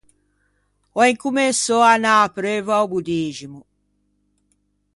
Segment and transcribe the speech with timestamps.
[0.99, 3.59] Ò incomensou à anâ apreuvo a-o buddiximo.